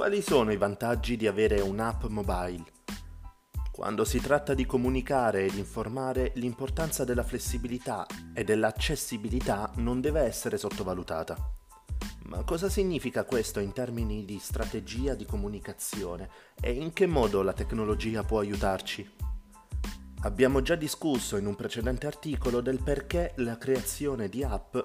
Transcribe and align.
Quali 0.00 0.22
sono 0.22 0.50
i 0.50 0.56
vantaggi 0.56 1.18
di 1.18 1.26
avere 1.26 1.60
un'app 1.60 2.04
mobile? 2.04 2.64
Quando 3.70 4.06
si 4.06 4.18
tratta 4.18 4.54
di 4.54 4.64
comunicare 4.64 5.44
ed 5.44 5.58
informare, 5.58 6.32
l'importanza 6.36 7.04
della 7.04 7.22
flessibilità 7.22 8.06
e 8.32 8.42
dell'accessibilità 8.42 9.70
non 9.74 10.00
deve 10.00 10.22
essere 10.22 10.56
sottovalutata. 10.56 11.36
Ma 12.28 12.42
cosa 12.44 12.70
significa 12.70 13.24
questo 13.24 13.60
in 13.60 13.74
termini 13.74 14.24
di 14.24 14.38
strategia 14.38 15.12
di 15.12 15.26
comunicazione 15.26 16.30
e 16.58 16.72
in 16.72 16.94
che 16.94 17.04
modo 17.04 17.42
la 17.42 17.52
tecnologia 17.52 18.22
può 18.22 18.38
aiutarci? 18.38 19.06
Abbiamo 20.22 20.62
già 20.62 20.76
discusso 20.76 21.36
in 21.36 21.44
un 21.44 21.56
precedente 21.56 22.06
articolo 22.06 22.62
del 22.62 22.82
perché 22.82 23.34
la 23.36 23.58
creazione 23.58 24.30
di 24.30 24.42
app 24.42 24.78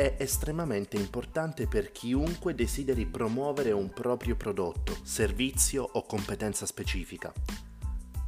è 0.00 0.14
estremamente 0.16 0.96
importante 0.96 1.66
per 1.66 1.92
chiunque 1.92 2.54
desideri 2.54 3.04
promuovere 3.04 3.70
un 3.72 3.90
proprio 3.90 4.34
prodotto, 4.34 4.96
servizio 5.02 5.86
o 5.92 6.06
competenza 6.06 6.64
specifica. 6.64 7.30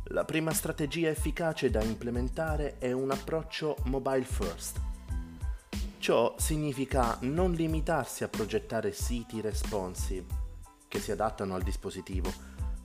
La 0.08 0.26
prima 0.26 0.52
strategia 0.52 1.08
efficace 1.08 1.70
da 1.70 1.82
implementare 1.82 2.76
è 2.76 2.92
un 2.92 3.10
approccio 3.10 3.78
mobile 3.84 4.24
first. 4.24 4.78
Ciò 5.96 6.34
significa 6.36 7.16
non 7.22 7.52
limitarsi 7.52 8.22
a 8.22 8.28
progettare 8.28 8.92
siti 8.92 9.40
responsive 9.40 10.26
che 10.88 11.00
si 11.00 11.10
adattano 11.10 11.54
al 11.54 11.62
dispositivo, 11.62 12.30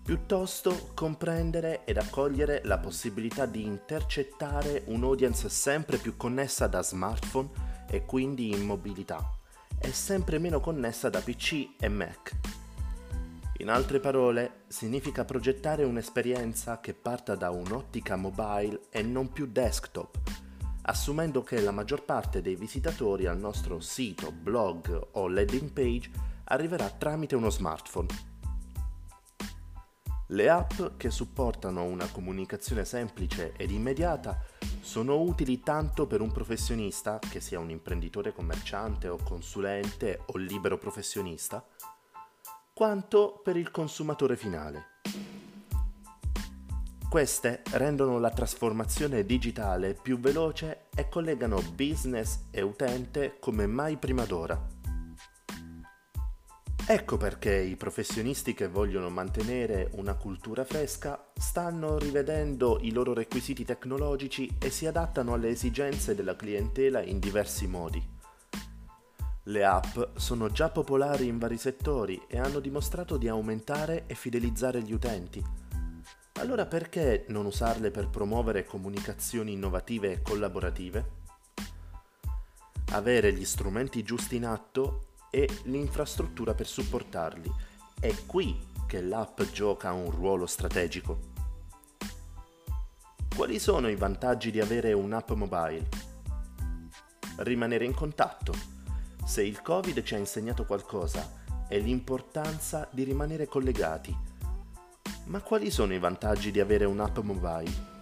piuttosto 0.02 0.92
comprendere 0.94 1.84
ed 1.84 1.98
accogliere 1.98 2.62
la 2.64 2.78
possibilità 2.78 3.46
di 3.46 3.66
intercettare 3.66 4.84
un'audience 4.86 5.50
sempre 5.50 5.98
più 5.98 6.16
connessa 6.16 6.68
da 6.68 6.82
smartphone 6.82 7.67
e 7.90 8.06
quindi 8.06 8.52
in 8.52 8.66
mobilità 8.66 9.32
e 9.80 9.92
sempre 9.92 10.40
meno 10.40 10.60
connessa 10.60 11.10
da 11.10 11.22
PC 11.22 11.76
e 11.80 11.88
Mac. 11.88 12.36
In 13.60 13.70
altre 13.70 14.00
parole, 14.00 14.64
significa 14.68 15.26
progettare 15.26 15.84
un'esperienza 15.84 16.80
che 16.80 16.94
parta 16.94 17.36
da 17.36 17.50
un'ottica 17.50 18.16
mobile 18.16 18.82
e 18.92 19.02
non 19.02 19.32
più 19.32 19.48
desktop, 19.48 20.20
assumendo 20.84 21.42
che 21.42 21.60
la 21.62 21.72
maggior 21.72 22.04
parte 22.04 22.42
dei 22.42 22.56
visitatori 22.56 23.26
al 23.26 23.40
nostro 23.40 23.80
sito, 23.80 24.32
blog 24.32 25.08
o 25.14 25.28
landing 25.28 25.72
page 25.72 26.12
arriverà 26.46 26.90
tramite 26.90 27.36
uno 27.36 27.50
smartphone. 27.50 28.37
Le 30.32 30.50
app 30.50 30.82
che 30.98 31.10
supportano 31.10 31.84
una 31.84 32.08
comunicazione 32.12 32.84
semplice 32.84 33.54
ed 33.56 33.72
immediata 33.72 34.38
sono 34.82 35.22
utili 35.22 35.62
tanto 35.62 36.06
per 36.06 36.20
un 36.20 36.34
professionista, 36.34 37.18
che 37.18 37.40
sia 37.40 37.60
un 37.60 37.70
imprenditore 37.70 38.34
commerciante 38.34 39.08
o 39.08 39.18
consulente 39.24 40.24
o 40.26 40.38
libero 40.38 40.78
professionista, 40.78 41.66
quanto 42.74 43.40
per 43.42 43.56
il 43.56 43.72
consumatore 43.72 44.36
finale. 44.36 44.96
Queste 47.10 47.62
rendono 47.72 48.20
la 48.20 48.30
trasformazione 48.30 49.26
digitale 49.26 49.94
più 49.94 50.20
veloce 50.20 50.88
e 50.94 51.08
collegano 51.08 51.62
business 51.74 52.48
e 52.52 52.62
utente 52.62 53.38
come 53.40 53.66
mai 53.66 53.96
prima 53.96 54.26
d'ora. 54.26 54.77
Ecco 56.90 57.18
perché 57.18 57.54
i 57.54 57.76
professionisti 57.76 58.54
che 58.54 58.70
vogliono 58.70 59.10
mantenere 59.10 59.90
una 59.96 60.14
cultura 60.14 60.64
fresca 60.64 61.32
stanno 61.38 61.98
rivedendo 61.98 62.78
i 62.80 62.94
loro 62.94 63.14
requisiti 63.14 63.66
tecnologici 63.66 64.56
e 64.58 64.70
si 64.70 64.86
adattano 64.86 65.34
alle 65.34 65.50
esigenze 65.50 66.16
della 66.16 66.38
clientela 66.38 67.02
in 67.02 67.20
diversi 67.20 67.68
modi. 67.68 68.02
Le 69.44 69.66
app 69.66 70.16
sono 70.16 70.50
già 70.50 70.70
popolari 70.70 71.28
in 71.28 71.38
vari 71.38 71.58
settori 71.58 72.24
e 72.26 72.40
hanno 72.40 72.62
dimostrato 72.62 73.18
di 73.18 73.28
aumentare 73.28 74.06
e 74.08 74.16
fidelizzare 74.16 74.82
gli 74.82 74.94
utenti. 74.94 75.44
Allora 76.40 76.66
perché 76.68 77.26
non 77.28 77.46
usarle 77.48 77.92
per 77.92 78.08
promuovere 78.08 78.64
comunicazioni 78.64 79.52
innovative 79.52 80.14
e 80.14 80.22
collaborative? 80.22 81.06
Avere 82.92 83.34
gli 83.34 83.44
strumenti 83.44 84.04
giusti 84.04 84.38
in 84.38 84.46
atto 84.46 85.07
e 85.38 85.48
l'infrastruttura 85.66 86.56
per 86.56 86.66
supportarli. 86.66 87.52
È 88.00 88.12
qui 88.26 88.60
che 88.88 89.02
l'app 89.02 89.40
gioca 89.54 89.94
un 89.94 90.10
ruolo 90.10 90.48
strategico. 90.48 91.36
Quali 93.36 93.60
sono 93.60 93.88
i 93.88 93.96
vantaggi 93.96 94.50
di 94.50 94.60
avere 94.60 94.94
un'app 94.94 95.30
mobile? 95.34 95.88
Rimanere 97.36 97.86
in 97.86 97.94
contatto. 97.94 98.52
Se 99.24 99.44
il 99.44 99.62
Covid 99.62 100.02
ci 100.02 100.16
ha 100.16 100.18
insegnato 100.18 100.66
qualcosa, 100.66 101.44
è 101.68 101.78
l'importanza 101.78 102.90
di 102.92 103.04
rimanere 103.04 103.46
collegati. 103.46 104.18
Ma 105.26 105.40
quali 105.42 105.70
sono 105.70 105.94
i 105.94 106.00
vantaggi 106.00 106.50
di 106.50 106.60
avere 106.60 106.86
un'app 106.86 107.20
mobile? 107.20 107.96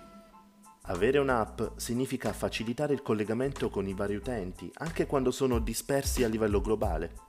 Avere 0.84 1.18
un'app 1.18 1.62
significa 1.76 2.32
facilitare 2.32 2.94
il 2.94 3.02
collegamento 3.02 3.70
con 3.70 3.86
i 3.90 3.94
vari 3.94 4.16
utenti, 4.16 4.72
anche 4.76 5.06
quando 5.06 5.32
sono 5.32 5.60
dispersi 5.60 6.24
a 6.24 6.30
livello 6.30 6.62
globale. 6.62 7.25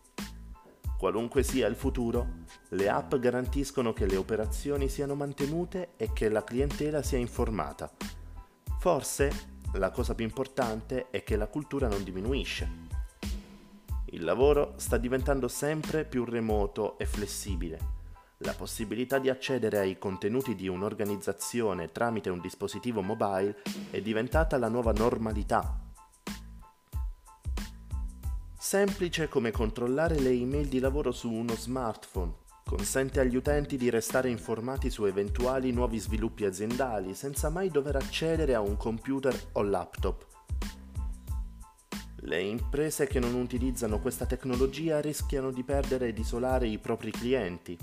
Qualunque 0.98 1.42
sia 1.42 1.66
il 1.66 1.76
futuro, 1.76 2.44
le 2.70 2.88
app 2.88 3.14
garantiscono 3.16 3.92
che 3.92 4.06
le 4.06 4.16
operazioni 4.16 4.88
siano 4.88 5.14
mantenute 5.14 5.90
e 5.96 6.12
che 6.12 6.28
la 6.28 6.42
clientela 6.42 7.02
sia 7.02 7.18
informata. 7.18 7.90
Forse 8.78 9.54
la 9.74 9.90
cosa 9.90 10.14
più 10.14 10.24
importante 10.24 11.10
è 11.10 11.22
che 11.22 11.36
la 11.36 11.48
cultura 11.48 11.88
non 11.88 12.02
diminuisce. 12.02 12.84
Il 14.06 14.24
lavoro 14.24 14.74
sta 14.76 14.96
diventando 14.96 15.48
sempre 15.48 16.04
più 16.04 16.24
remoto 16.24 16.96
e 16.98 17.06
flessibile 17.06 17.96
la 18.40 18.52
possibilità 18.52 19.18
di 19.18 19.30
accedere 19.30 19.78
ai 19.78 19.98
contenuti 19.98 20.54
di 20.54 20.68
un'organizzazione 20.68 21.90
tramite 21.90 22.28
un 22.28 22.40
dispositivo 22.40 23.00
mobile 23.00 23.62
è 23.90 24.02
diventata 24.02 24.58
la 24.58 24.68
nuova 24.68 24.92
normalità. 24.92 25.85
Semplice 28.69 29.28
come 29.28 29.53
controllare 29.53 30.19
le 30.19 30.31
email 30.31 30.66
di 30.66 30.81
lavoro 30.81 31.12
su 31.12 31.31
uno 31.31 31.54
smartphone, 31.54 32.34
consente 32.65 33.21
agli 33.21 33.37
utenti 33.37 33.77
di 33.77 33.91
restare 33.91 34.28
informati 34.28 34.91
su 34.91 35.04
eventuali 35.04 35.71
nuovi 35.71 36.00
sviluppi 36.00 36.44
aziendali 36.44 37.15
senza 37.15 37.49
mai 37.49 37.71
dover 37.71 37.94
accedere 37.94 38.56
a 38.56 38.60
un 38.60 38.76
computer 38.76 39.32
o 39.53 39.62
laptop. 39.62 40.26
Le 42.22 42.41
imprese 42.41 43.06
che 43.06 43.21
non 43.21 43.34
utilizzano 43.34 44.00
questa 44.00 44.26
tecnologia 44.26 45.00
rischiano 45.00 45.53
di 45.53 45.62
perdere 45.62 46.09
ed 46.09 46.19
isolare 46.19 46.66
i 46.66 46.78
propri 46.78 47.12
clienti, 47.12 47.78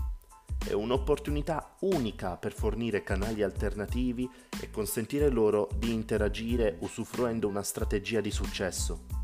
è 0.68 0.74
un'opportunità 0.74 1.78
unica 1.80 2.36
per 2.36 2.52
fornire 2.52 3.04
canali 3.04 3.42
alternativi 3.42 4.30
e 4.62 4.70
consentire 4.70 5.30
loro 5.30 5.70
di 5.78 5.94
interagire 5.94 6.76
usufruendo 6.82 7.48
una 7.48 7.64
strategia 7.64 8.20
di 8.20 8.32
successo. 8.32 9.23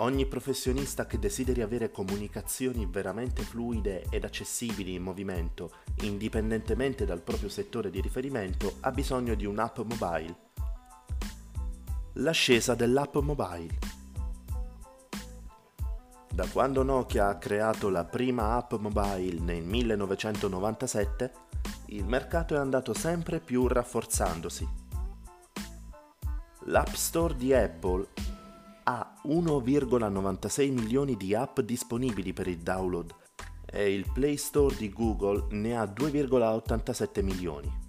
Ogni 0.00 0.26
professionista 0.26 1.06
che 1.06 1.18
desideri 1.18 1.62
avere 1.62 1.90
comunicazioni 1.90 2.84
veramente 2.84 3.40
fluide 3.42 4.04
ed 4.10 4.24
accessibili 4.24 4.92
in 4.92 5.02
movimento, 5.02 5.72
indipendentemente 6.02 7.06
dal 7.06 7.22
proprio 7.22 7.48
settore 7.48 7.88
di 7.88 8.02
riferimento, 8.02 8.74
ha 8.80 8.90
bisogno 8.90 9.34
di 9.34 9.46
un'app 9.46 9.78
mobile. 9.78 10.36
L'ascesa 12.14 12.74
dell'app 12.74 13.16
mobile. 13.16 13.78
Da 16.30 16.46
quando 16.48 16.82
Nokia 16.82 17.28
ha 17.28 17.38
creato 17.38 17.88
la 17.88 18.04
prima 18.04 18.54
app 18.56 18.74
mobile 18.74 19.40
nel 19.40 19.62
1997, 19.62 21.32
il 21.86 22.04
mercato 22.04 22.54
è 22.54 22.58
andato 22.58 22.92
sempre 22.92 23.40
più 23.40 23.66
rafforzandosi. 23.66 24.68
L'App 26.64 26.92
Store 26.92 27.34
di 27.34 27.54
Apple 27.54 28.08
1,96 29.26 30.72
milioni 30.72 31.16
di 31.16 31.34
app 31.34 31.60
disponibili 31.60 32.32
per 32.32 32.46
il 32.46 32.58
download 32.58 33.14
e 33.64 33.92
il 33.92 34.10
Play 34.12 34.36
Store 34.36 34.74
di 34.76 34.90
Google 34.90 35.46
ne 35.50 35.76
ha 35.76 35.84
2,87 35.84 37.22
milioni. 37.22 37.84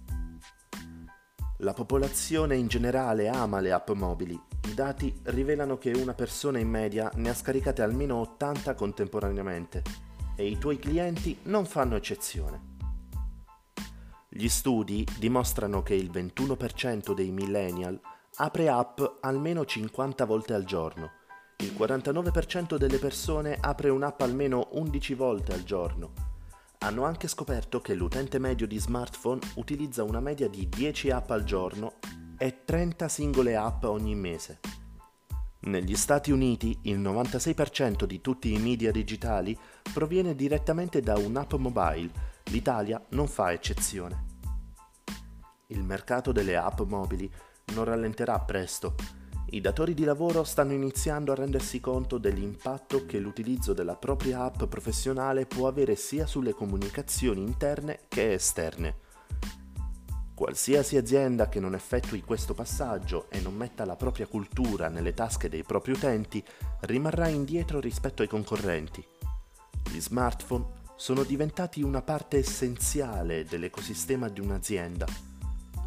La 1.58 1.72
popolazione 1.72 2.56
in 2.56 2.68
generale 2.68 3.28
ama 3.28 3.60
le 3.60 3.72
app 3.72 3.90
mobili 3.90 4.38
i 4.68 4.74
dati 4.74 5.12
rivelano 5.24 5.78
che 5.78 5.90
una 5.92 6.12
persona 6.12 6.58
in 6.58 6.68
media 6.68 7.10
ne 7.14 7.30
ha 7.30 7.34
scaricate 7.34 7.82
almeno 7.82 8.16
80 8.16 8.74
contemporaneamente 8.74 9.82
e 10.36 10.46
i 10.46 10.58
tuoi 10.58 10.78
clienti 10.78 11.38
non 11.44 11.64
fanno 11.64 11.96
eccezione. 11.96 12.76
Gli 14.28 14.48
studi 14.48 15.06
dimostrano 15.18 15.82
che 15.82 15.94
il 15.94 16.10
21% 16.10 17.14
dei 17.14 17.30
millennial 17.30 17.98
apre 18.36 18.68
app 18.68 19.00
almeno 19.20 19.64
50 19.64 20.24
volte 20.26 20.52
al 20.52 20.64
giorno, 20.64 21.12
il 21.60 21.74
49% 21.76 22.76
delle 22.76 22.98
persone 22.98 23.56
apre 23.60 23.88
un'app 23.88 24.20
almeno 24.20 24.68
11 24.72 25.14
volte 25.14 25.52
al 25.52 25.64
giorno. 25.64 26.12
Hanno 26.78 27.04
anche 27.04 27.26
scoperto 27.26 27.80
che 27.80 27.94
l'utente 27.94 28.38
medio 28.38 28.66
di 28.66 28.78
smartphone 28.78 29.40
utilizza 29.56 30.04
una 30.04 30.20
media 30.20 30.48
di 30.48 30.68
10 30.68 31.10
app 31.10 31.30
al 31.30 31.42
giorno 31.42 31.94
e 32.36 32.64
30 32.64 33.08
singole 33.08 33.56
app 33.56 33.82
ogni 33.84 34.14
mese. 34.14 34.60
Negli 35.60 35.96
Stati 35.96 36.30
Uniti 36.30 36.78
il 36.82 37.00
96% 37.00 38.04
di 38.04 38.20
tutti 38.20 38.52
i 38.52 38.58
media 38.58 38.92
digitali 38.92 39.58
proviene 39.92 40.36
direttamente 40.36 41.00
da 41.00 41.18
un'app 41.18 41.54
mobile, 41.54 42.10
l'Italia 42.52 43.04
non 43.10 43.26
fa 43.26 43.50
eccezione. 43.50 44.26
Il 45.66 45.82
mercato 45.82 46.30
delle 46.30 46.56
app 46.56 46.82
mobili 46.82 47.28
non 47.74 47.84
rallenterà 47.84 48.38
presto. 48.38 48.94
I 49.50 49.62
datori 49.62 49.94
di 49.94 50.04
lavoro 50.04 50.44
stanno 50.44 50.74
iniziando 50.74 51.32
a 51.32 51.34
rendersi 51.34 51.80
conto 51.80 52.18
dell'impatto 52.18 53.06
che 53.06 53.18
l'utilizzo 53.18 53.72
della 53.72 53.96
propria 53.96 54.42
app 54.42 54.64
professionale 54.64 55.46
può 55.46 55.68
avere 55.68 55.96
sia 55.96 56.26
sulle 56.26 56.52
comunicazioni 56.52 57.40
interne 57.40 58.00
che 58.08 58.34
esterne. 58.34 58.96
Qualsiasi 60.34 60.98
azienda 60.98 61.48
che 61.48 61.60
non 61.60 61.74
effettui 61.74 62.20
questo 62.20 62.52
passaggio 62.52 63.30
e 63.30 63.40
non 63.40 63.54
metta 63.54 63.86
la 63.86 63.96
propria 63.96 64.26
cultura 64.26 64.88
nelle 64.88 65.14
tasche 65.14 65.48
dei 65.48 65.62
propri 65.62 65.92
utenti 65.92 66.44
rimarrà 66.80 67.28
indietro 67.28 67.80
rispetto 67.80 68.20
ai 68.20 68.28
concorrenti. 68.28 69.02
Gli 69.90 69.98
smartphone 69.98 70.66
sono 70.94 71.22
diventati 71.22 71.82
una 71.82 72.02
parte 72.02 72.36
essenziale 72.36 73.44
dell'ecosistema 73.44 74.28
di 74.28 74.40
un'azienda. 74.40 75.06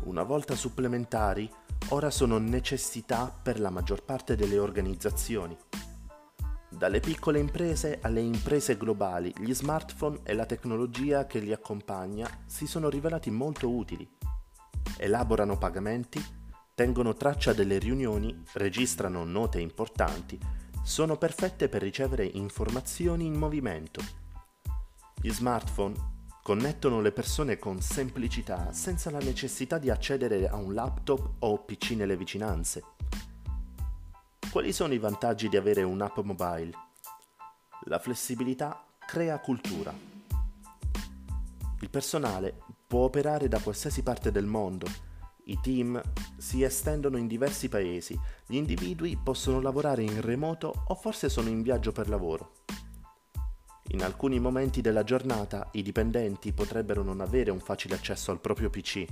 Una 0.06 0.24
volta 0.24 0.56
supplementari, 0.56 1.48
ora 1.90 2.10
sono 2.10 2.38
necessità 2.38 3.32
per 3.42 3.60
la 3.60 3.70
maggior 3.70 4.04
parte 4.04 4.36
delle 4.36 4.58
organizzazioni. 4.58 5.58
Dalle 6.70 7.00
piccole 7.00 7.40
imprese 7.40 8.00
alle 8.02 8.22
imprese 8.22 8.78
globali, 8.78 9.34
gli 9.40 9.54
smartphone 9.54 10.20
e 10.24 10.34
la 10.34 10.46
tecnologia 10.46 11.26
che 11.26 11.40
li 11.40 11.52
accompagna 11.52 12.30
si 12.46 12.66
sono 12.66 12.90
rivelati 12.90 13.30
molto 13.30 13.70
utili 13.70 14.10
elaborano 15.02 15.58
pagamenti, 15.58 16.24
tengono 16.76 17.16
traccia 17.16 17.54
delle 17.54 17.80
riunioni, 17.80 18.44
registrano 18.54 19.24
note 19.24 19.60
importanti, 19.60 20.40
sono 20.84 21.18
perfette 21.18 21.70
per 21.70 21.82
ricevere 21.82 22.26
informazioni 22.26 23.26
in 23.26 23.34
movimento. 23.34 24.02
Gli 25.20 25.32
smartphone 25.32 25.96
connettono 26.44 27.02
le 27.02 27.12
persone 27.12 27.60
con 27.60 27.82
semplicità 27.82 28.74
senza 28.74 29.12
la 29.12 29.20
necessità 29.20 29.78
di 29.78 29.90
accedere 29.90 30.48
a 30.48 30.56
un 30.56 30.74
laptop 30.74 31.34
o 31.40 31.64
PC 31.64 31.92
nelle 31.92 32.18
vicinanze. 32.18 32.84
Quali 34.52 34.74
sono 34.74 34.94
i 34.94 34.98
vantaggi 34.98 35.48
di 35.48 35.56
avere 35.56 35.84
un'app 35.84 36.18
mobile? 36.20 36.72
La 37.86 38.00
flessibilità 38.00 38.84
crea 39.06 39.40
cultura. 39.40 39.94
Il 41.80 41.90
personale 41.90 42.58
può 42.88 43.02
operare 43.02 43.48
da 43.48 43.60
qualsiasi 43.60 44.04
parte 44.04 44.32
del 44.32 44.46
mondo. 44.46 44.88
I 45.46 45.60
team 45.62 46.02
si 46.38 46.64
estendono 46.64 47.18
in 47.18 47.28
diversi 47.28 47.70
paesi, 47.70 48.20
gli 48.46 48.56
individui 48.56 49.18
possono 49.18 49.62
lavorare 49.62 50.04
in 50.04 50.22
remoto 50.22 50.84
o 50.88 50.96
forse 50.96 51.30
sono 51.30 51.50
in 51.50 51.62
viaggio 51.62 51.92
per 51.92 52.10
lavoro. 52.10 52.61
In 53.94 54.04
alcuni 54.04 54.40
momenti 54.40 54.80
della 54.80 55.04
giornata 55.04 55.68
i 55.74 55.82
dipendenti 55.82 56.54
potrebbero 56.54 57.04
non 57.04 57.20
avere 57.20 57.52
un 57.52 57.60
facile 57.60 57.96
accesso 57.96 58.32
al 58.32 58.40
proprio 58.40 58.70
PC. 58.70 59.06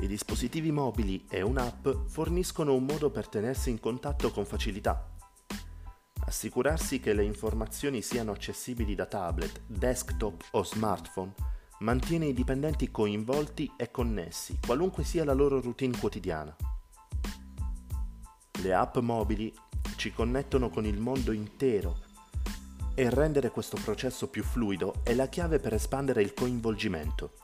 I 0.00 0.06
dispositivi 0.06 0.72
mobili 0.72 1.26
e 1.28 1.42
un'app 1.42 1.86
forniscono 2.06 2.74
un 2.74 2.84
modo 2.84 3.10
per 3.10 3.28
tenersi 3.28 3.68
in 3.68 3.78
contatto 3.78 4.30
con 4.30 4.46
facilità. 4.46 5.10
Assicurarsi 6.20 6.98
che 6.98 7.12
le 7.12 7.24
informazioni 7.24 8.00
siano 8.00 8.32
accessibili 8.32 8.94
da 8.94 9.04
tablet, 9.04 9.60
desktop 9.66 10.44
o 10.52 10.64
smartphone 10.64 11.34
mantiene 11.80 12.24
i 12.26 12.32
dipendenti 12.32 12.90
coinvolti 12.90 13.70
e 13.76 13.90
connessi, 13.90 14.58
qualunque 14.64 15.04
sia 15.04 15.24
la 15.24 15.34
loro 15.34 15.60
routine 15.60 15.98
quotidiana. 15.98 16.56
Le 18.62 18.74
app 18.74 18.96
mobili 18.96 19.54
ci 19.96 20.10
connettono 20.10 20.70
con 20.70 20.86
il 20.86 20.98
mondo 20.98 21.32
intero 21.32 22.06
e 22.98 23.10
rendere 23.10 23.50
questo 23.50 23.78
processo 23.80 24.26
più 24.26 24.42
fluido 24.42 25.02
è 25.04 25.14
la 25.14 25.28
chiave 25.28 25.60
per 25.60 25.72
espandere 25.72 26.20
il 26.20 26.34
coinvolgimento. 26.34 27.34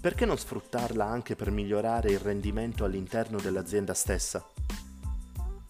Perché 0.00 0.24
non 0.24 0.38
sfruttarla 0.38 1.04
anche 1.04 1.34
per 1.34 1.50
migliorare 1.50 2.12
il 2.12 2.20
rendimento 2.20 2.84
all'interno 2.84 3.40
dell'azienda 3.40 3.92
stessa? 3.92 4.46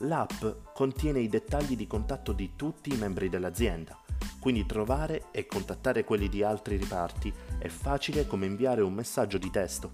L'app 0.03 0.45
contiene 0.75 1.21
i 1.21 1.29
dettagli 1.31 1.75
di 1.75 1.87
contatto 1.87 2.33
di 2.33 2.53
tutti 2.55 2.93
i 2.93 2.99
membri 2.99 3.31
dell'azienda 3.31 3.99
quindi 4.41 4.67
trovare 4.67 5.25
e 5.31 5.47
contattare 5.47 6.05
quelli 6.05 6.29
di 6.29 6.43
altri 6.43 6.77
riparti 6.77 7.33
è 7.59 7.69
facile 7.69 8.27
come 8.27 8.47
inviare 8.47 8.83
un 8.83 8.93
messaggio 8.93 9.39
di 9.39 9.51
testo. 9.51 9.91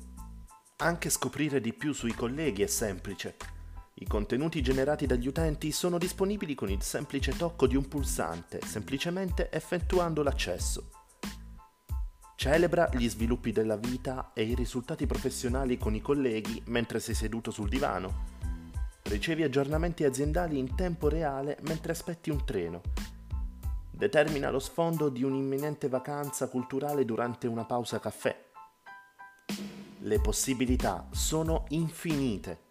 Anche 0.78 1.08
scoprire 1.08 1.60
di 1.60 1.72
più 1.72 1.92
sui 1.92 2.14
colleghi 2.14 2.62
è 2.62 2.66
semplice. 2.66 3.36
I 3.94 4.06
contenuti 4.06 4.60
generati 4.60 5.06
dagli 5.06 5.26
utenti 5.26 5.72
sono 5.72 5.98
disponibili 5.98 6.54
con 6.54 6.70
il 6.70 6.82
semplice 6.82 7.36
tocco 7.36 7.66
di 7.66 7.76
un 7.76 7.88
pulsante, 7.88 8.60
semplicemente 8.64 9.50
effettuando 9.50 10.22
l'accesso. 10.22 10.90
Celebra 12.36 12.90
gli 12.92 13.08
sviluppi 13.08 13.52
della 13.52 13.76
vita 13.76 14.32
e 14.34 14.42
i 14.42 14.54
risultati 14.54 15.06
professionali 15.06 15.78
con 15.78 15.94
i 15.94 16.00
colleghi 16.00 16.62
mentre 16.66 17.00
sei 17.00 17.14
seduto 17.14 17.50
sul 17.50 17.68
divano. 17.68 18.32
Ricevi 19.02 19.42
aggiornamenti 19.42 20.04
aziendali 20.04 20.58
in 20.58 20.74
tempo 20.74 21.08
reale 21.08 21.58
mentre 21.62 21.92
aspetti 21.92 22.30
un 22.30 22.44
treno 22.44 22.82
determina 23.96 24.50
lo 24.50 24.58
sfondo 24.58 25.08
di 25.08 25.22
un'imminente 25.22 25.88
vacanza 25.88 26.48
culturale 26.48 27.04
durante 27.04 27.46
una 27.46 27.64
pausa 27.64 28.00
caffè. 28.00 28.36
Le 30.00 30.20
possibilità 30.20 31.06
sono 31.12 31.64
infinite. 31.68 32.63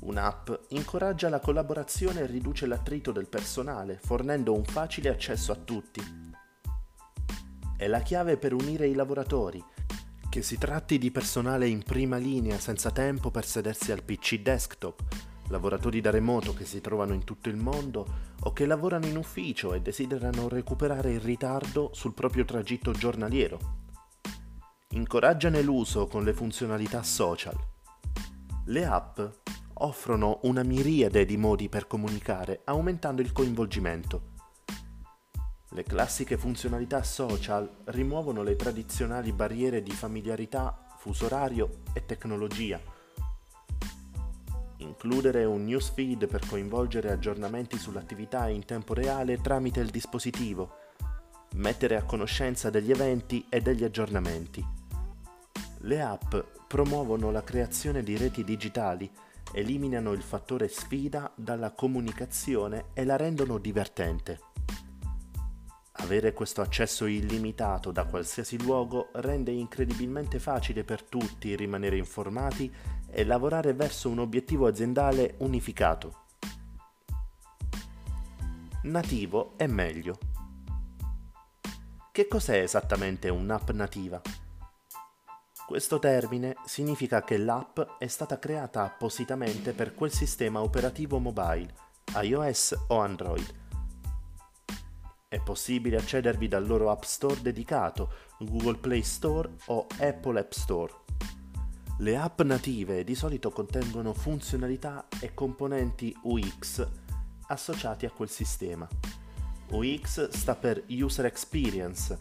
Un'app 0.00 0.50
incoraggia 0.68 1.28
la 1.28 1.40
collaborazione 1.40 2.20
e 2.20 2.26
riduce 2.26 2.66
l'attrito 2.66 3.12
del 3.12 3.28
personale, 3.28 3.98
fornendo 4.02 4.54
un 4.54 4.64
facile 4.64 5.10
accesso 5.10 5.52
a 5.52 5.56
tutti. 5.56 6.00
È 7.76 7.86
la 7.86 8.00
chiave 8.00 8.38
per 8.38 8.54
unire 8.54 8.86
i 8.86 8.94
lavoratori, 8.94 9.62
che 10.30 10.42
si 10.42 10.56
tratti 10.56 10.96
di 10.96 11.10
personale 11.10 11.66
in 11.66 11.82
prima 11.82 12.16
linea 12.16 12.58
senza 12.58 12.90
tempo 12.90 13.30
per 13.30 13.44
sedersi 13.44 13.92
al 13.92 14.02
PC 14.02 14.40
desktop, 14.40 15.02
lavoratori 15.48 16.00
da 16.00 16.10
remoto 16.10 16.54
che 16.54 16.64
si 16.64 16.80
trovano 16.80 17.12
in 17.12 17.24
tutto 17.24 17.48
il 17.48 17.56
mondo 17.56 18.06
o 18.40 18.52
che 18.52 18.64
lavorano 18.64 19.06
in 19.06 19.16
ufficio 19.16 19.74
e 19.74 19.82
desiderano 19.82 20.48
recuperare 20.48 21.12
il 21.12 21.20
ritardo 21.20 21.90
sul 21.92 22.14
proprio 22.14 22.44
tragitto 22.46 22.92
giornaliero. 22.92 23.58
Incoraggiane 24.92 25.60
l'uso 25.60 26.06
con 26.06 26.24
le 26.24 26.32
funzionalità 26.32 27.02
social. 27.02 27.56
Le 28.66 28.86
app 28.86 29.20
offrono 29.82 30.40
una 30.42 30.62
miriade 30.62 31.24
di 31.24 31.36
modi 31.36 31.68
per 31.68 31.86
comunicare 31.86 32.62
aumentando 32.64 33.22
il 33.22 33.32
coinvolgimento. 33.32 34.28
Le 35.70 35.82
classiche 35.84 36.36
funzionalità 36.36 37.02
social 37.02 37.68
rimuovono 37.84 38.42
le 38.42 38.56
tradizionali 38.56 39.32
barriere 39.32 39.82
di 39.82 39.92
familiarità, 39.92 40.86
fuso 40.98 41.26
orario 41.26 41.82
e 41.92 42.04
tecnologia 42.04 42.80
includere 44.80 45.44
un 45.44 45.64
newsfeed 45.64 46.26
per 46.26 46.46
coinvolgere 46.46 47.10
aggiornamenti 47.10 47.78
sull'attività 47.78 48.48
in 48.48 48.64
tempo 48.64 48.94
reale 48.94 49.40
tramite 49.40 49.80
il 49.80 49.90
dispositivo, 49.90 50.76
mettere 51.54 51.96
a 51.96 52.04
conoscenza 52.04 52.70
degli 52.70 52.90
eventi 52.90 53.46
e 53.48 53.60
degli 53.60 53.84
aggiornamenti. 53.84 54.64
Le 55.82 56.02
app 56.02 56.34
promuovono 56.66 57.30
la 57.30 57.42
creazione 57.42 58.02
di 58.02 58.16
reti 58.16 58.44
digitali, 58.44 59.10
eliminano 59.52 60.12
il 60.12 60.22
fattore 60.22 60.68
sfida 60.68 61.32
dalla 61.34 61.72
comunicazione 61.72 62.86
e 62.94 63.04
la 63.04 63.16
rendono 63.16 63.58
divertente. 63.58 64.38
Avere 65.92 66.32
questo 66.32 66.62
accesso 66.62 67.06
illimitato 67.06 67.90
da 67.90 68.04
qualsiasi 68.04 68.62
luogo 68.62 69.08
rende 69.14 69.50
incredibilmente 69.50 70.38
facile 70.38 70.82
per 70.82 71.02
tutti 71.02 71.54
rimanere 71.54 71.96
informati 71.96 72.72
e 73.10 73.24
lavorare 73.24 73.74
verso 73.74 74.08
un 74.08 74.20
obiettivo 74.20 74.66
aziendale 74.66 75.34
unificato. 75.38 76.24
Nativo 78.84 79.52
è 79.56 79.66
meglio. 79.66 80.18
Che 82.12 82.26
cos'è 82.26 82.62
esattamente 82.62 83.28
un'app 83.28 83.70
nativa? 83.70 84.20
Questo 85.70 86.00
termine 86.00 86.56
significa 86.64 87.22
che 87.22 87.36
l'app 87.36 87.78
è 87.96 88.08
stata 88.08 88.40
creata 88.40 88.82
appositamente 88.82 89.72
per 89.72 89.94
quel 89.94 90.10
sistema 90.10 90.62
operativo 90.62 91.20
mobile, 91.20 91.72
iOS 92.20 92.86
o 92.88 92.98
Android. 92.98 93.54
È 95.28 95.38
possibile 95.38 95.96
accedervi 95.96 96.48
dal 96.48 96.66
loro 96.66 96.90
App 96.90 97.04
Store 97.04 97.40
dedicato, 97.40 98.10
Google 98.40 98.78
Play 98.78 99.04
Store 99.04 99.48
o 99.66 99.86
Apple 100.00 100.40
App 100.40 100.50
Store. 100.50 100.92
Le 101.98 102.16
app 102.16 102.40
native 102.40 103.04
di 103.04 103.14
solito 103.14 103.52
contengono 103.52 104.12
funzionalità 104.12 105.06
e 105.20 105.34
componenti 105.34 106.12
UX 106.22 106.84
associati 107.46 108.06
a 108.06 108.10
quel 108.10 108.28
sistema. 108.28 108.88
UX 109.70 110.30
sta 110.30 110.56
per 110.56 110.82
User 110.88 111.26
Experience 111.26 112.18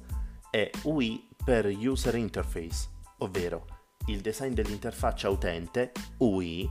e 0.52 0.72
UI 0.84 1.28
per 1.44 1.66
User 1.66 2.14
Interface, 2.14 2.98
ovvero 3.20 3.66
il 4.08 4.22
design 4.22 4.54
dell'interfaccia 4.54 5.30
utente, 5.30 5.92
UI, 6.18 6.70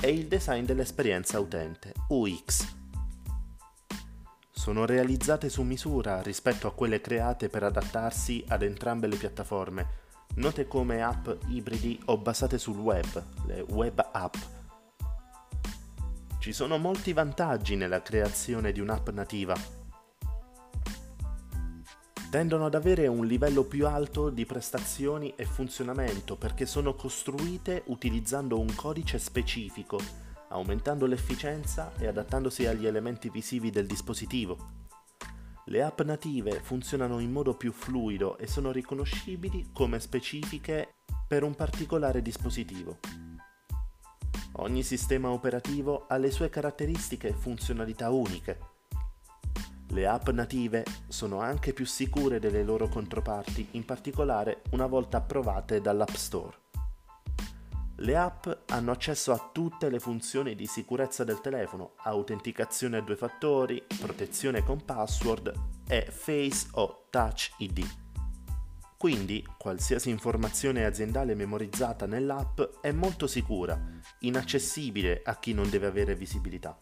e 0.00 0.08
il 0.08 0.26
design 0.26 0.64
dell'esperienza 0.64 1.38
utente, 1.38 1.92
UX. 2.08 2.80
Sono 4.50 4.84
realizzate 4.84 5.48
su 5.48 5.62
misura 5.62 6.22
rispetto 6.22 6.66
a 6.66 6.72
quelle 6.72 7.00
create 7.00 7.48
per 7.48 7.64
adattarsi 7.64 8.44
ad 8.48 8.62
entrambe 8.62 9.06
le 9.06 9.16
piattaforme, 9.16 10.00
note 10.36 10.66
come 10.66 11.02
app 11.02 11.28
ibridi 11.48 12.00
o 12.06 12.18
basate 12.18 12.58
sul 12.58 12.78
web, 12.78 13.24
le 13.46 13.60
web 13.68 14.08
app. 14.12 14.34
Ci 16.38 16.52
sono 16.52 16.78
molti 16.78 17.12
vantaggi 17.12 17.76
nella 17.76 18.02
creazione 18.02 18.72
di 18.72 18.80
un'app 18.80 19.08
nativa, 19.10 19.54
tendono 22.32 22.64
ad 22.64 22.74
avere 22.74 23.08
un 23.08 23.26
livello 23.26 23.62
più 23.62 23.86
alto 23.86 24.30
di 24.30 24.46
prestazioni 24.46 25.34
e 25.36 25.44
funzionamento 25.44 26.34
perché 26.34 26.64
sono 26.64 26.94
costruite 26.94 27.82
utilizzando 27.88 28.58
un 28.58 28.74
codice 28.74 29.18
specifico, 29.18 30.00
aumentando 30.48 31.04
l'efficienza 31.04 31.92
e 31.98 32.06
adattandosi 32.06 32.64
agli 32.64 32.86
elementi 32.86 33.28
visivi 33.28 33.68
del 33.68 33.86
dispositivo. 33.86 34.56
Le 35.66 35.82
app 35.82 36.00
native 36.00 36.60
funzionano 36.62 37.18
in 37.18 37.30
modo 37.30 37.52
più 37.54 37.70
fluido 37.70 38.38
e 38.38 38.46
sono 38.46 38.72
riconoscibili 38.72 39.68
come 39.70 40.00
specifiche 40.00 40.94
per 41.28 41.42
un 41.42 41.54
particolare 41.54 42.22
dispositivo. 42.22 42.96
Ogni 44.52 44.82
sistema 44.82 45.28
operativo 45.28 46.06
ha 46.08 46.16
le 46.16 46.30
sue 46.30 46.48
caratteristiche 46.48 47.28
e 47.28 47.34
funzionalità 47.34 48.08
uniche 48.08 48.71
le 49.92 50.06
app 50.06 50.28
native 50.30 50.84
sono 51.06 51.40
anche 51.40 51.74
più 51.74 51.84
sicure 51.84 52.38
delle 52.38 52.62
loro 52.62 52.88
controparti, 52.88 53.68
in 53.72 53.84
particolare 53.84 54.62
una 54.70 54.86
volta 54.86 55.18
approvate 55.18 55.80
dall'App 55.80 56.14
Store. 56.14 56.56
Le 57.96 58.16
app 58.16 58.48
hanno 58.68 58.90
accesso 58.90 59.32
a 59.32 59.50
tutte 59.52 59.90
le 59.90 60.00
funzioni 60.00 60.54
di 60.54 60.66
sicurezza 60.66 61.24
del 61.24 61.40
telefono, 61.40 61.92
autenticazione 61.98 62.96
a 62.96 63.00
due 63.02 63.16
fattori, 63.16 63.84
protezione 64.00 64.64
con 64.64 64.82
password 64.82 65.52
e 65.86 66.08
Face 66.10 66.68
o 66.72 67.04
Touch 67.10 67.52
ID. 67.58 67.86
Quindi 68.96 69.46
qualsiasi 69.58 70.08
informazione 70.08 70.86
aziendale 70.86 71.34
memorizzata 71.34 72.06
nell'app 72.06 72.60
è 72.80 72.92
molto 72.92 73.26
sicura, 73.26 73.78
inaccessibile 74.20 75.20
a 75.22 75.38
chi 75.38 75.52
non 75.52 75.68
deve 75.68 75.86
avere 75.86 76.14
visibilità. 76.14 76.78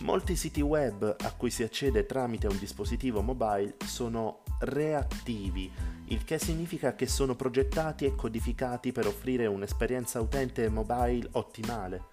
Molti 0.00 0.36
siti 0.36 0.60
web 0.60 1.16
a 1.18 1.32
cui 1.32 1.50
si 1.50 1.62
accede 1.62 2.06
tramite 2.06 2.46
un 2.46 2.58
dispositivo 2.58 3.22
mobile 3.22 3.76
sono 3.84 4.42
reattivi, 4.60 5.72
il 6.06 6.22
che 6.22 6.38
significa 6.38 6.94
che 6.94 7.06
sono 7.06 7.34
progettati 7.34 8.04
e 8.04 8.14
codificati 8.14 8.92
per 8.92 9.06
offrire 9.06 9.46
un'esperienza 9.46 10.20
utente 10.20 10.68
mobile 10.68 11.28
ottimale. 11.32 12.04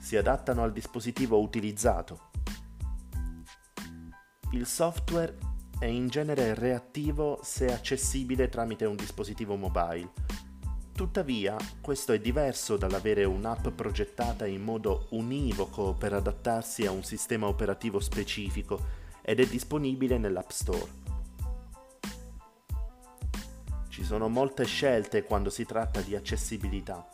Si 0.00 0.16
adattano 0.16 0.62
al 0.62 0.72
dispositivo 0.72 1.38
utilizzato. 1.40 2.30
Il 4.52 4.66
software 4.66 5.36
è 5.78 5.84
in 5.84 6.08
genere 6.08 6.54
reattivo 6.54 7.38
se 7.42 7.72
accessibile 7.72 8.48
tramite 8.48 8.86
un 8.86 8.96
dispositivo 8.96 9.56
mobile 9.56 10.10
Tuttavia, 10.98 11.56
questo 11.80 12.10
è 12.10 12.18
diverso 12.18 12.76
dall'avere 12.76 13.22
un'app 13.22 13.68
progettata 13.68 14.46
in 14.46 14.60
modo 14.62 15.06
univoco 15.10 15.94
per 15.94 16.12
adattarsi 16.12 16.86
a 16.86 16.90
un 16.90 17.04
sistema 17.04 17.46
operativo 17.46 18.00
specifico 18.00 18.80
ed 19.22 19.38
è 19.38 19.46
disponibile 19.46 20.18
nell'App 20.18 20.50
Store. 20.50 20.88
Ci 23.88 24.02
sono 24.02 24.28
molte 24.28 24.64
scelte 24.64 25.22
quando 25.22 25.50
si 25.50 25.64
tratta 25.64 26.00
di 26.00 26.16
accessibilità. 26.16 27.08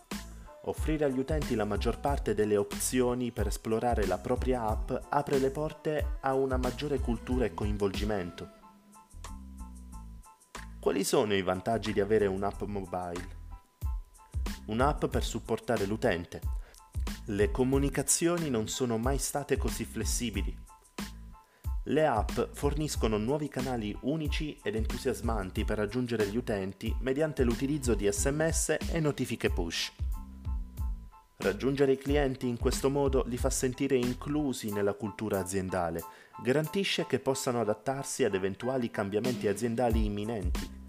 Offrire 0.62 1.04
agli 1.04 1.18
utenti 1.18 1.54
la 1.54 1.66
maggior 1.66 2.00
parte 2.00 2.32
delle 2.32 2.56
opzioni 2.56 3.32
per 3.32 3.48
esplorare 3.48 4.06
la 4.06 4.16
propria 4.16 4.66
app 4.66 4.92
apre 5.10 5.38
le 5.38 5.50
porte 5.50 6.16
a 6.20 6.32
una 6.32 6.56
maggiore 6.56 7.00
cultura 7.00 7.44
e 7.44 7.52
coinvolgimento. 7.52 8.48
Quali 10.80 11.04
sono 11.04 11.34
i 11.34 11.42
vantaggi 11.42 11.92
di 11.92 12.00
avere 12.00 12.24
un'app 12.24 12.62
mobile? 12.62 13.43
Un'app 14.66 15.06
per 15.06 15.24
supportare 15.24 15.86
l'utente. 15.86 16.40
Le 17.26 17.50
comunicazioni 17.50 18.50
non 18.50 18.68
sono 18.68 18.98
mai 18.98 19.18
state 19.18 19.56
così 19.56 19.84
flessibili. 19.84 20.56
Le 21.84 22.06
app 22.06 22.40
forniscono 22.52 23.18
nuovi 23.18 23.48
canali 23.48 23.96
unici 24.02 24.58
ed 24.62 24.74
entusiasmanti 24.74 25.64
per 25.64 25.78
raggiungere 25.78 26.26
gli 26.28 26.36
utenti 26.36 26.94
mediante 27.00 27.44
l'utilizzo 27.44 27.94
di 27.94 28.10
sms 28.10 28.76
e 28.90 29.00
notifiche 29.00 29.50
push. 29.50 29.92
Raggiungere 31.36 31.92
i 31.92 31.98
clienti 31.98 32.48
in 32.48 32.58
questo 32.58 32.88
modo 32.88 33.24
li 33.26 33.36
fa 33.36 33.50
sentire 33.50 33.96
inclusi 33.96 34.72
nella 34.72 34.94
cultura 34.94 35.40
aziendale, 35.40 36.02
garantisce 36.42 37.06
che 37.06 37.18
possano 37.18 37.60
adattarsi 37.60 38.24
ad 38.24 38.34
eventuali 38.34 38.90
cambiamenti 38.90 39.46
aziendali 39.46 40.04
imminenti 40.04 40.83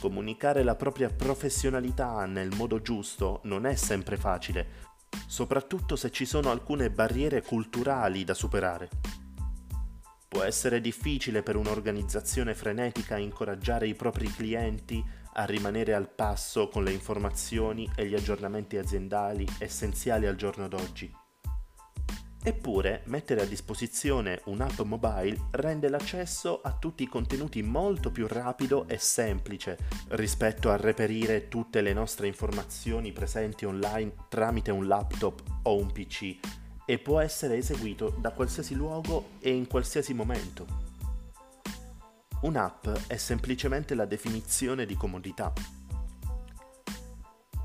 comunicare 0.00 0.62
la 0.64 0.74
propria 0.74 1.10
professionalità 1.10 2.24
nel 2.24 2.48
modo 2.56 2.80
giusto 2.80 3.40
non 3.44 3.66
è 3.66 3.74
sempre 3.74 4.16
facile, 4.16 4.88
soprattutto 5.26 5.94
se 5.94 6.10
ci 6.10 6.24
sono 6.24 6.50
alcune 6.50 6.90
barriere 6.90 7.42
culturali 7.42 8.24
da 8.24 8.32
superare. 8.34 8.88
Può 10.26 10.42
essere 10.42 10.80
difficile 10.80 11.42
per 11.42 11.56
un'organizzazione 11.56 12.54
frenetica 12.54 13.18
incoraggiare 13.18 13.86
i 13.86 13.94
propri 13.94 14.28
clienti 14.28 15.04
a 15.34 15.44
rimanere 15.44 15.92
al 15.92 16.08
passo 16.08 16.68
con 16.68 16.82
le 16.82 16.92
informazioni 16.92 17.88
e 17.94 18.06
gli 18.06 18.14
aggiornamenti 18.14 18.78
aziendali 18.78 19.46
essenziali 19.58 20.26
al 20.26 20.36
giorno 20.36 20.66
d'oggi. 20.66 21.19
Eppure, 22.42 23.02
mettere 23.04 23.42
a 23.42 23.44
disposizione 23.44 24.40
un'app 24.46 24.80
mobile 24.80 25.48
rende 25.50 25.90
l'accesso 25.90 26.62
a 26.62 26.72
tutti 26.72 27.02
i 27.02 27.06
contenuti 27.06 27.62
molto 27.62 28.10
più 28.10 28.26
rapido 28.26 28.88
e 28.88 28.96
semplice 28.96 29.76
rispetto 30.08 30.70
a 30.70 30.76
reperire 30.76 31.48
tutte 31.48 31.82
le 31.82 31.92
nostre 31.92 32.28
informazioni 32.28 33.12
presenti 33.12 33.66
online 33.66 34.14
tramite 34.30 34.70
un 34.70 34.86
laptop 34.86 35.42
o 35.64 35.76
un 35.76 35.92
PC 35.92 36.38
e 36.86 36.98
può 36.98 37.20
essere 37.20 37.58
eseguito 37.58 38.16
da 38.18 38.30
qualsiasi 38.30 38.74
luogo 38.74 39.32
e 39.38 39.50
in 39.50 39.66
qualsiasi 39.66 40.14
momento. 40.14 40.88
Un'app 42.40 42.88
è 43.06 43.18
semplicemente 43.18 43.94
la 43.94 44.06
definizione 44.06 44.86
di 44.86 44.94
comodità 44.94 45.52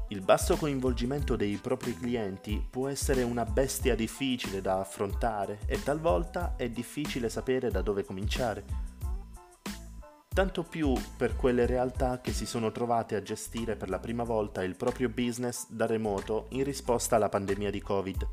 il 0.09 0.21
basso 0.21 0.55
coinvolgimento 0.55 1.35
dei 1.35 1.57
propri 1.57 1.97
clienti 1.97 2.63
può 2.69 2.87
essere 2.87 3.23
una 3.23 3.43
bestia 3.43 3.95
difficile 3.95 4.61
da 4.61 4.79
affrontare 4.79 5.59
e 5.65 5.81
talvolta 5.81 6.53
è 6.55 6.69
difficile 6.69 7.27
sapere 7.27 7.71
da 7.71 7.81
dove 7.81 8.03
cominciare. 8.03 8.63
Tanto 10.27 10.63
più 10.63 10.93
per 11.17 11.35
quelle 11.35 11.65
realtà 11.65 12.21
che 12.21 12.33
si 12.33 12.45
sono 12.45 12.71
trovate 12.71 13.15
a 13.15 13.23
gestire 13.23 13.75
per 13.75 13.89
la 13.89 13.99
prima 13.99 14.23
volta 14.23 14.63
il 14.63 14.75
proprio 14.75 15.09
business 15.09 15.65
da 15.69 15.87
remoto 15.87 16.47
in 16.49 16.63
risposta 16.63 17.15
alla 17.15 17.29
pandemia 17.29 17.71
di 17.71 17.81
Covid. 17.81 18.27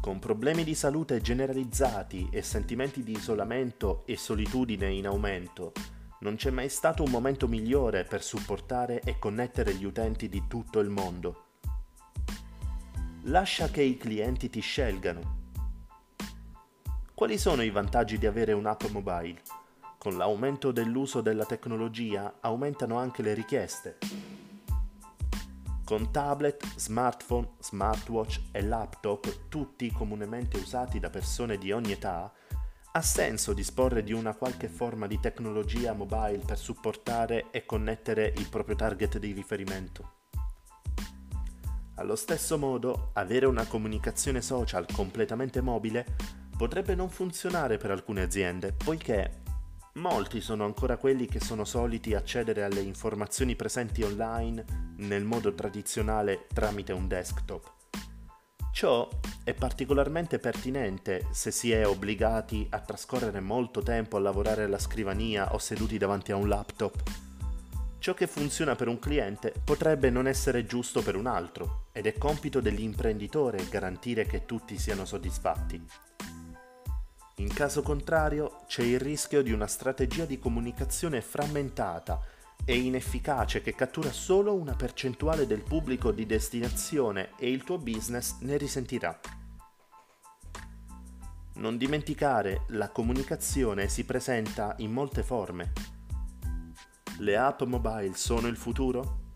Con 0.00 0.18
problemi 0.18 0.64
di 0.64 0.74
salute 0.74 1.20
generalizzati 1.20 2.28
e 2.32 2.42
sentimenti 2.42 3.04
di 3.04 3.12
isolamento 3.12 4.02
e 4.06 4.16
solitudine 4.16 4.90
in 4.90 5.06
aumento, 5.06 5.72
non 6.20 6.36
c'è 6.36 6.50
mai 6.50 6.68
stato 6.68 7.02
un 7.02 7.10
momento 7.10 7.48
migliore 7.48 8.04
per 8.04 8.22
supportare 8.22 9.00
e 9.00 9.18
connettere 9.18 9.74
gli 9.74 9.84
utenti 9.84 10.28
di 10.28 10.44
tutto 10.48 10.80
il 10.80 10.90
mondo. 10.90 11.44
Lascia 13.24 13.68
che 13.68 13.82
i 13.82 13.96
clienti 13.96 14.50
ti 14.50 14.60
scelgano. 14.60 15.38
Quali 17.14 17.38
sono 17.38 17.62
i 17.62 17.70
vantaggi 17.70 18.18
di 18.18 18.26
avere 18.26 18.52
un'app 18.52 18.84
mobile? 18.90 19.42
Con 19.98 20.16
l'aumento 20.16 20.72
dell'uso 20.72 21.20
della 21.20 21.44
tecnologia 21.44 22.36
aumentano 22.40 22.98
anche 22.98 23.22
le 23.22 23.34
richieste. 23.34 23.98
Con 25.84 26.10
tablet, 26.12 26.64
smartphone, 26.76 27.50
smartwatch 27.58 28.40
e 28.52 28.62
laptop, 28.62 29.48
tutti 29.48 29.90
comunemente 29.90 30.56
usati 30.56 30.98
da 30.98 31.10
persone 31.10 31.58
di 31.58 31.72
ogni 31.72 31.92
età, 31.92 32.32
ha 32.92 33.02
senso 33.02 33.52
disporre 33.52 34.02
di 34.02 34.12
una 34.12 34.34
qualche 34.34 34.68
forma 34.68 35.06
di 35.06 35.20
tecnologia 35.20 35.92
mobile 35.92 36.42
per 36.44 36.58
supportare 36.58 37.46
e 37.50 37.64
connettere 37.64 38.32
il 38.36 38.48
proprio 38.48 38.74
target 38.74 39.18
di 39.18 39.32
riferimento. 39.32 40.18
Allo 41.96 42.16
stesso 42.16 42.58
modo, 42.58 43.10
avere 43.12 43.46
una 43.46 43.66
comunicazione 43.66 44.40
social 44.40 44.86
completamente 44.92 45.60
mobile 45.60 46.04
potrebbe 46.56 46.94
non 46.94 47.10
funzionare 47.10 47.76
per 47.76 47.90
alcune 47.90 48.22
aziende, 48.22 48.72
poiché 48.72 49.42
molti 49.94 50.40
sono 50.40 50.64
ancora 50.64 50.96
quelli 50.96 51.26
che 51.26 51.40
sono 51.40 51.64
soliti 51.64 52.14
accedere 52.14 52.64
alle 52.64 52.80
informazioni 52.80 53.54
presenti 53.54 54.02
online 54.02 54.94
nel 54.96 55.24
modo 55.24 55.54
tradizionale 55.54 56.46
tramite 56.52 56.92
un 56.92 57.06
desktop. 57.06 57.79
Ciò 58.72 59.08
è 59.44 59.52
particolarmente 59.52 60.38
pertinente 60.38 61.26
se 61.32 61.50
si 61.50 61.72
è 61.72 61.86
obbligati 61.86 62.66
a 62.70 62.80
trascorrere 62.80 63.40
molto 63.40 63.82
tempo 63.82 64.16
a 64.16 64.20
lavorare 64.20 64.64
alla 64.64 64.78
scrivania 64.78 65.52
o 65.52 65.58
seduti 65.58 65.98
davanti 65.98 66.32
a 66.32 66.36
un 66.36 66.48
laptop. 66.48 67.02
Ciò 67.98 68.14
che 68.14 68.26
funziona 68.26 68.76
per 68.76 68.88
un 68.88 68.98
cliente 68.98 69.52
potrebbe 69.62 70.08
non 70.08 70.26
essere 70.26 70.64
giusto 70.64 71.02
per 71.02 71.16
un 71.16 71.26
altro 71.26 71.88
ed 71.92 72.06
è 72.06 72.16
compito 72.16 72.60
dell'imprenditore 72.60 73.68
garantire 73.68 74.24
che 74.24 74.46
tutti 74.46 74.78
siano 74.78 75.04
soddisfatti. 75.04 75.84
In 77.36 77.52
caso 77.52 77.82
contrario 77.82 78.62
c'è 78.66 78.82
il 78.82 79.00
rischio 79.00 79.42
di 79.42 79.52
una 79.52 79.66
strategia 79.66 80.24
di 80.24 80.38
comunicazione 80.38 81.20
frammentata 81.20 82.20
e 82.70 82.78
inefficace 82.78 83.62
che 83.62 83.74
cattura 83.74 84.12
solo 84.12 84.54
una 84.54 84.76
percentuale 84.76 85.44
del 85.44 85.64
pubblico 85.64 86.12
di 86.12 86.24
destinazione 86.24 87.30
e 87.36 87.50
il 87.50 87.64
tuo 87.64 87.78
business 87.78 88.38
ne 88.42 88.56
risentirà. 88.56 89.18
Non 91.54 91.76
dimenticare, 91.76 92.66
la 92.68 92.90
comunicazione 92.90 93.88
si 93.88 94.04
presenta 94.04 94.76
in 94.78 94.92
molte 94.92 95.24
forme. 95.24 95.72
Le 97.18 97.36
app 97.36 97.62
mobile 97.62 98.14
sono 98.14 98.46
il 98.46 98.56
futuro? 98.56 99.32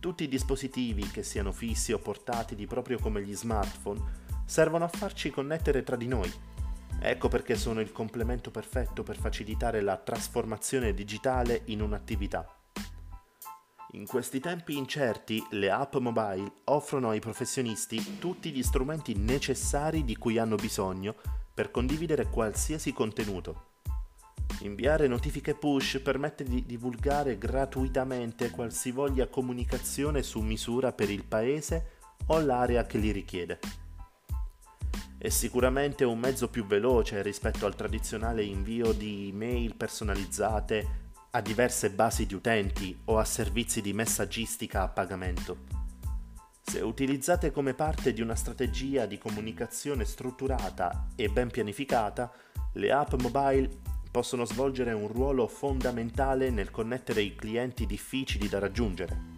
Tutti 0.00 0.24
i 0.24 0.28
dispositivi, 0.28 1.08
che 1.08 1.22
siano 1.22 1.52
fissi 1.52 1.92
o 1.92 2.00
portatili 2.00 2.66
proprio 2.66 2.98
come 2.98 3.22
gli 3.22 3.36
smartphone, 3.36 4.02
servono 4.46 4.82
a 4.82 4.88
farci 4.88 5.30
connettere 5.30 5.84
tra 5.84 5.94
di 5.94 6.08
noi. 6.08 6.32
Ecco 6.98 7.28
perché 7.28 7.54
sono 7.54 7.78
il 7.78 7.92
complemento 7.92 8.50
perfetto 8.50 9.04
per 9.04 9.16
facilitare 9.16 9.80
la 9.80 9.96
trasformazione 9.96 10.92
digitale 10.92 11.62
in 11.66 11.80
un'attività. 11.80 12.58
In 13.94 14.08
questi 14.08 14.40
tempi 14.40 14.76
incerti, 14.76 15.40
le 15.50 15.70
app 15.70 15.94
mobile 15.96 16.50
offrono 16.64 17.10
ai 17.10 17.20
professionisti 17.20 18.18
tutti 18.18 18.50
gli 18.50 18.62
strumenti 18.62 19.14
necessari 19.14 20.04
di 20.04 20.16
cui 20.16 20.36
hanno 20.36 20.56
bisogno 20.56 21.14
per 21.54 21.70
condividere 21.70 22.28
qualsiasi 22.28 22.92
contenuto. 22.92 23.66
Inviare 24.62 25.06
notifiche 25.06 25.54
push 25.54 26.00
permette 26.02 26.42
di 26.42 26.66
divulgare 26.66 27.38
gratuitamente 27.38 28.50
qualsivoglia 28.50 29.28
comunicazione 29.28 30.24
su 30.24 30.40
misura 30.40 30.92
per 30.92 31.08
il 31.08 31.24
paese 31.24 31.98
o 32.26 32.40
l'area 32.40 32.86
che 32.86 32.98
li 32.98 33.12
richiede. 33.12 33.60
È 35.16 35.28
sicuramente 35.28 36.02
un 36.02 36.18
mezzo 36.18 36.48
più 36.48 36.66
veloce 36.66 37.22
rispetto 37.22 37.64
al 37.64 37.76
tradizionale 37.76 38.42
invio 38.42 38.90
di 38.92 39.28
email 39.28 39.76
personalizzate 39.76 41.03
a 41.34 41.40
diverse 41.40 41.90
basi 41.90 42.26
di 42.26 42.34
utenti 42.34 42.96
o 43.06 43.18
a 43.18 43.24
servizi 43.24 43.80
di 43.80 43.92
messaggistica 43.92 44.82
a 44.82 44.88
pagamento. 44.88 45.82
Se 46.62 46.80
utilizzate 46.80 47.50
come 47.50 47.74
parte 47.74 48.12
di 48.12 48.20
una 48.20 48.36
strategia 48.36 49.06
di 49.06 49.18
comunicazione 49.18 50.04
strutturata 50.04 51.08
e 51.16 51.28
ben 51.28 51.50
pianificata, 51.50 52.32
le 52.74 52.92
app 52.92 53.14
mobile 53.14 53.68
possono 54.12 54.44
svolgere 54.44 54.92
un 54.92 55.08
ruolo 55.08 55.48
fondamentale 55.48 56.50
nel 56.50 56.70
connettere 56.70 57.22
i 57.22 57.34
clienti 57.34 57.84
difficili 57.84 58.48
da 58.48 58.60
raggiungere. 58.60 59.32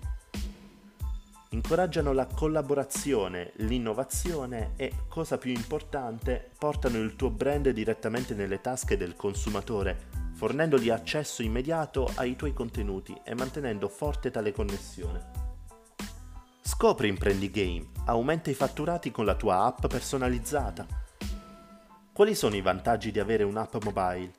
Incoraggiano 1.51 2.13
la 2.13 2.27
collaborazione, 2.27 3.53
l'innovazione 3.57 4.73
e, 4.77 4.93
cosa 5.09 5.39
più 5.39 5.51
importante, 5.51 6.51
portano 6.59 6.99
il 6.99 7.17
tuo 7.17 7.31
brand 7.31 7.71
direttamente 7.71 8.35
nelle 8.35 8.61
tasche 8.61 8.99
del 8.99 9.17
consumatore, 9.17 10.16
fornendogli 10.37 10.91
accesso 10.91 11.43
immediato 11.43 12.13
ai 12.17 12.37
tuoi 12.37 12.53
contenuti 12.53 13.19
e 13.25 13.35
mantenendo 13.35 13.89
forte 13.89 14.31
tale 14.31 14.53
connessione. 14.53 15.45
Scopri 16.61 17.09
Imprendi 17.09 17.51
Game, 17.51 17.87
aumenta 18.05 18.51
i 18.51 18.55
fatturati 18.55 19.11
con 19.11 19.25
la 19.25 19.35
tua 19.35 19.65
app 19.65 19.87
personalizzata. 19.87 20.87
Quali 22.13 22.35
sono 22.35 22.55
i 22.55 22.61
vantaggi 22.61 23.11
di 23.11 23.19
avere 23.19 23.45
un'app 23.45 23.83
mobile? 23.83 24.31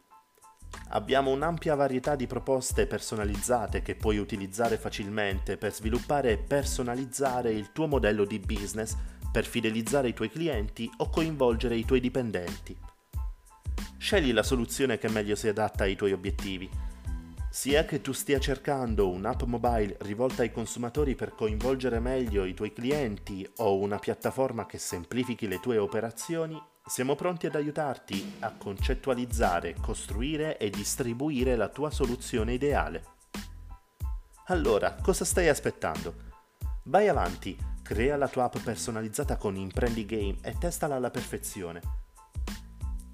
Abbiamo 0.90 1.32
un'ampia 1.32 1.74
varietà 1.74 2.16
di 2.16 2.28
proposte 2.28 2.86
personalizzate 2.86 3.82
che 3.82 3.96
puoi 3.96 4.20
utilizzare 4.20 4.78
facilmente 4.78 5.58
per 5.58 5.74
sviluppare 5.74 6.34
e 6.34 6.38
personalizzare 6.38 7.52
il 7.52 7.72
tuo 7.72 7.88
modello 7.88 8.24
di 8.24 8.38
business 8.38 8.96
per 9.32 9.46
fidelizzare 9.46 10.10
i 10.10 10.14
tuoi 10.14 10.30
clienti 10.30 10.88
o 10.98 11.10
coinvolgere 11.10 11.76
i 11.76 11.86
tuoi 11.86 12.00
dipendenti. 12.00 12.78
Scegli 14.08 14.32
la 14.32 14.42
soluzione 14.42 14.98
che 14.98 15.10
meglio 15.10 15.36
si 15.36 15.50
adatta 15.50 15.84
ai 15.84 15.98
tuoi 15.98 16.14
obiettivi 16.14 16.70
sia 17.50 17.84
che 17.84 18.00
tu 18.00 18.14
stia 18.14 18.40
cercando 18.40 19.10
un'app 19.10 19.42
mobile 19.42 19.98
rivolta 20.04 20.44
ai 20.44 20.52
consumatori 20.54 21.14
per 21.14 21.36
coinvolgere 21.36 22.00
meglio 22.00 22.46
i 22.46 22.54
tuoi 22.54 22.72
clienti 22.72 23.46
o 23.58 23.78
una 23.78 24.00
piattaforma 24.00 24.66
che 24.66 24.78
semplifichi 24.78 25.46
le 25.50 25.60
tue 25.60 25.78
operazioni, 25.78 26.58
siamo 26.86 27.16
pronti 27.16 27.48
ad 27.48 27.56
aiutarti 27.56 28.36
a 28.40 28.54
concettualizzare, 28.54 29.76
costruire 29.82 30.58
e 30.58 30.70
distribuire 30.70 31.58
la 31.58 31.68
tua 31.68 31.92
soluzione 31.92 32.54
ideale. 32.54 33.04
Allora, 34.46 34.96
cosa 35.02 35.26
stai 35.26 35.50
aspettando? 35.50 36.16
Vai 36.84 37.10
avanti, 37.10 37.58
crea 37.84 38.16
la 38.16 38.30
tua 38.30 38.46
app 38.46 38.60
personalizzata 38.60 39.36
con 39.36 39.58
Imprendi 39.58 40.06
Game 40.06 40.38
e 40.44 40.56
testala 40.58 40.96
alla 40.96 41.12
perfezione 41.12 42.06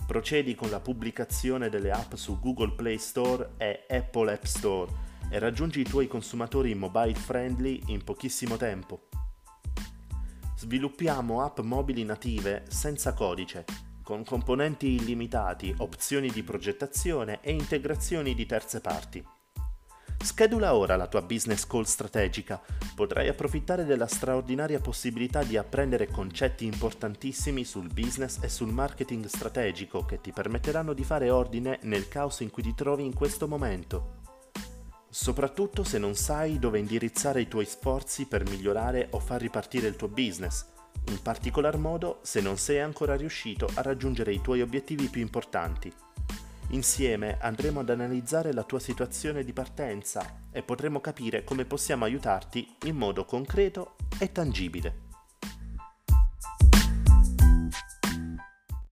Procedi 0.06 0.54
con 0.54 0.70
la 0.70 0.82
pubblicazione 0.82 1.70
delle 1.70 1.89
app 1.89 2.16
su 2.16 2.38
Google 2.39 2.74
Play 2.76 2.98
Store 2.98 3.54
e 3.58 3.86
Apple 3.89 4.34
App 4.34 4.44
Store 4.44 4.92
e 5.30 5.39
raggiungi 5.39 5.80
i 5.80 5.86
tuoi 5.86 6.08
consumatori 6.08 6.76
mobile 6.76 7.16
friendly 7.16 7.82
in 7.88 8.04
pochissimo 8.04 8.58
tempo. 8.58 9.08
Sviluppiamo 10.58 11.42
app 11.42 11.60
mobili 11.60 12.04
native 12.04 12.66
senza 12.68 13.13
codice, 13.13 13.66
con 14.04 14.26
componenti 14.26 14.94
illimitati, 14.94 15.74
opzioni 15.78 16.30
di 16.30 16.44
progettazione 16.44 17.39
e 17.42 17.52
integrazioni 17.54 18.36
di 18.36 18.46
terze 18.46 18.82
parti. 18.82 19.26
Schedula 20.24 20.74
ora 20.74 20.96
la 20.96 21.08
tua 21.08 21.22
business 21.22 21.68
call 21.68 21.84
strategica. 21.84 22.62
Potrai 22.96 23.28
approfittare 23.28 23.84
della 23.84 24.08
straordinaria 24.08 24.80
possibilità 24.80 25.44
di 25.44 25.58
apprendere 25.58 26.08
concetti 26.08 26.64
importantissimi 26.64 27.66
sul 27.66 27.92
business 27.94 28.40
e 28.42 28.48
sul 28.48 28.72
marketing 28.72 29.26
strategico 29.26 30.06
che 30.06 30.22
ti 30.22 30.32
permetteranno 30.32 30.94
di 30.94 31.04
fare 31.04 31.30
ordine 31.30 31.80
nel 31.84 32.08
caos 32.08 32.40
in 32.40 32.52
cui 32.52 32.64
ti 32.64 32.74
trovi 32.74 33.04
in 33.04 33.14
questo 33.14 33.50
momento. 33.50 34.22
Soprattutto 35.10 35.84
se 35.84 35.98
non 35.98 36.16
sai 36.16 36.58
dove 36.58 36.80
indirizzare 36.80 37.42
i 37.42 37.50
tuoi 37.50 37.66
sforzi 37.66 38.26
per 38.26 38.48
migliorare 38.50 39.10
o 39.12 39.20
far 39.20 39.42
ripartire 39.42 39.88
il 39.88 39.98
tuo 39.98 40.08
business, 40.08 40.66
in 41.10 41.22
particolar 41.22 41.78
modo 41.78 42.20
se 42.24 42.40
non 42.40 42.58
sei 42.58 42.80
ancora 42.80 43.18
riuscito 43.18 43.70
a 43.74 43.82
raggiungere 43.82 44.32
i 44.32 44.40
tuoi 44.40 44.62
obiettivi 44.62 45.10
più 45.10 45.20
importanti. 45.22 45.94
Insieme 46.69 47.38
andremo 47.39 47.82
ad 47.82 47.89
analizzare 47.89 48.54
la 48.54 48.63
tua 48.63 48.80
situazione 48.80 49.43
di 49.43 49.54
partenza 49.54 50.47
e 50.52 50.63
potremo 50.63 50.99
capire 50.99 51.43
come 51.43 51.65
possiamo 51.65 52.06
aiutarti 52.06 52.76
in 52.86 52.95
modo 52.95 53.26
concreto 53.26 53.95
e 54.17 54.32
tangibile. 54.32 55.03